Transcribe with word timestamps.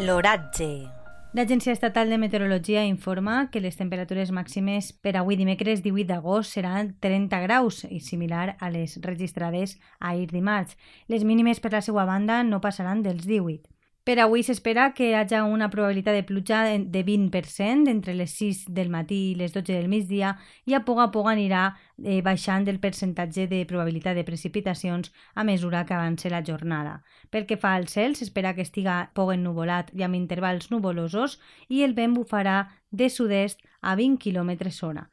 L'oratge. 0.00 0.88
L'Agència 1.36 1.74
Estatal 1.74 2.08
de 2.08 2.16
Meteorologia 2.16 2.86
informa 2.88 3.50
que 3.52 3.60
les 3.60 3.76
temperatures 3.76 4.30
màximes 4.32 4.94
per 5.04 5.12
avui 5.20 5.36
dimecres 5.36 5.82
18 5.84 6.08
d'agost 6.08 6.56
seran 6.56 6.94
30 7.04 7.40
graus 7.44 7.82
i 7.84 8.00
similar 8.00 8.56
a 8.58 8.70
les 8.72 8.96
registrades 9.04 9.76
ahir 9.98 10.30
dimarts. 10.32 10.78
Les 11.12 11.26
mínimes 11.28 11.60
per 11.60 11.74
la 11.74 11.82
seva 11.84 12.06
banda 12.08 12.40
no 12.48 12.62
passaran 12.64 13.02
dels 13.04 13.28
18. 13.28 13.68
Per 14.02 14.16
avui 14.18 14.40
s'espera 14.40 14.86
que 14.96 15.10
hi 15.10 15.16
hagi 15.16 15.36
una 15.44 15.66
probabilitat 15.68 16.14
de 16.16 16.22
pluja 16.24 16.60
de 16.94 17.00
20% 17.04 17.90
entre 17.92 18.14
les 18.16 18.32
6 18.38 18.62
del 18.78 18.88
matí 18.88 19.18
i 19.30 19.34
les 19.36 19.52
12 19.52 19.74
del 19.76 19.90
migdia 19.92 20.30
i 20.64 20.72
a 20.74 20.80
poc 20.86 21.02
a 21.04 21.10
poc 21.12 21.28
anirà 21.28 21.66
eh, 21.68 22.22
baixant 22.24 22.64
el 22.72 22.80
percentatge 22.80 23.44
de 23.50 23.60
probabilitat 23.68 24.16
de 24.16 24.24
precipitacions 24.24 25.12
a 25.34 25.44
mesura 25.44 25.84
que 25.84 25.94
avance 25.98 26.32
la 26.32 26.40
jornada. 26.40 27.02
Pel 27.28 27.44
que 27.44 27.60
fa 27.60 27.74
al 27.76 27.88
cel, 27.92 28.16
s'espera 28.16 28.54
que 28.56 28.64
estiga 28.64 29.10
poc 29.12 29.34
ennuvolat 29.36 29.92
i 29.92 30.08
amb 30.08 30.16
intervals 30.16 30.72
nuvolosos 30.72 31.36
i 31.68 31.84
el 31.84 31.92
vent 31.92 32.16
bufarà 32.16 32.70
de 32.90 33.12
sud-est 33.12 33.60
a 33.82 33.96
20 34.00 34.16
km 34.16 34.56
hora. 34.80 35.10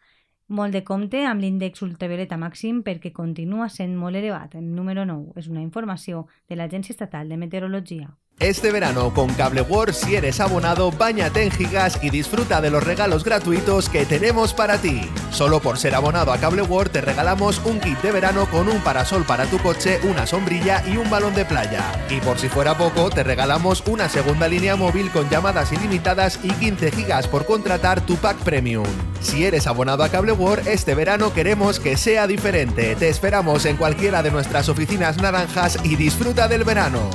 Molt 0.47 0.71
de 0.71 0.79
compte 0.87 1.21
amb 1.27 1.43
l'índex 1.43 1.81
ultravioleta 1.83 2.37
màxim 2.39 2.77
perquè 2.85 3.11
continua 3.17 3.67
sent 3.73 3.97
molt 4.03 4.15
elevat. 4.15 4.55
El 4.55 4.69
número 4.77 5.03
9 5.09 5.35
és 5.43 5.49
una 5.51 5.63
informació 5.65 6.23
de 6.47 6.55
l'Agència 6.55 6.95
Estatal 6.95 7.27
de 7.27 7.41
Meteorologia. 7.41 8.07
Este 8.39 8.71
verano 8.71 9.11
con 9.15 9.33
Cable 9.33 9.63
World, 9.63 9.95
si 9.95 10.15
eres 10.15 10.39
abonado, 10.39 10.91
bañate 10.91 11.41
en 11.41 11.49
gigas 11.49 11.97
y 12.03 12.11
disfruta 12.11 12.61
de 12.61 12.69
los 12.69 12.83
regalos 12.83 13.23
gratuitos 13.23 13.89
que 13.89 14.05
tenemos 14.05 14.53
para 14.53 14.77
ti. 14.77 15.01
Solo 15.31 15.59
por 15.59 15.79
ser 15.79 15.95
abonado 15.95 16.31
a 16.31 16.37
Cable 16.37 16.61
World 16.61 16.91
te 16.91 17.01
regalamos 17.01 17.59
un 17.65 17.79
kit 17.79 17.99
de 18.03 18.11
verano 18.11 18.45
con 18.51 18.69
un 18.69 18.79
parasol 18.81 19.25
para 19.25 19.47
tu 19.47 19.57
coche, 19.57 19.99
una 20.03 20.27
sombrilla 20.27 20.83
y 20.87 20.97
un 20.97 21.09
balón 21.09 21.33
de 21.33 21.45
playa. 21.45 21.83
Y 22.11 22.21
por 22.21 22.37
si 22.37 22.47
fuera 22.47 22.77
poco, 22.77 23.09
te 23.09 23.23
regalamos 23.23 23.83
una 23.87 24.07
segunda 24.07 24.47
línea 24.47 24.75
móvil 24.75 25.09
con 25.09 25.27
llamadas 25.31 25.73
ilimitadas 25.73 26.39
y 26.43 26.49
15 26.49 26.91
gigas 26.91 27.27
por 27.27 27.43
contratar 27.43 28.05
tu 28.05 28.17
pack 28.17 28.37
premium. 28.43 28.85
Si 29.19 29.45
eres 29.45 29.65
abonado 29.65 30.03
a 30.03 30.09
Cable 30.09 30.33
Este 30.67 30.93
verano 30.93 31.33
queremos 31.33 31.79
que 31.79 31.97
sea 31.97 32.27
diferente. 32.27 32.95
Te 32.95 33.09
esperamos 33.09 33.65
en 33.65 33.75
cualquiera 33.75 34.21
de 34.21 34.29
nuestras 34.29 34.69
oficinas 34.69 35.17
naranjas 35.17 35.79
y 35.83 35.95
disfruta 35.95 36.47
del 36.47 36.63
verano. 36.63 37.09